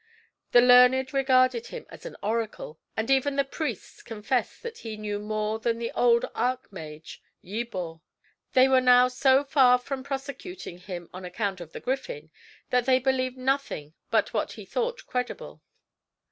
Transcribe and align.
The 0.51 0.61
learned 0.61 1.13
regarded 1.13 1.67
him 1.67 1.85
as 1.91 2.07
an 2.07 2.15
oracle; 2.23 2.79
and 2.97 3.07
even 3.11 3.35
the 3.35 3.43
priests 3.43 4.01
confessed 4.01 4.63
that 4.63 4.79
he 4.79 4.97
knew 4.97 5.19
more 5.19 5.59
than 5.59 5.77
the 5.77 5.91
old 5.91 6.23
archmage 6.33 7.19
Yebor. 7.43 8.01
They 8.53 8.67
were 8.67 8.81
now 8.81 9.09
so 9.09 9.43
far 9.43 9.77
from 9.77 10.03
prosecuting 10.03 10.79
him 10.79 11.07
on 11.13 11.23
account 11.23 11.61
of 11.61 11.71
the 11.71 11.79
griffin, 11.79 12.31
that 12.71 12.87
they 12.87 12.97
believed 12.97 13.37
nothing 13.37 13.93
but 14.09 14.33
what 14.33 14.53
he 14.53 14.65
thought 14.65 15.05
credible. 15.05 15.61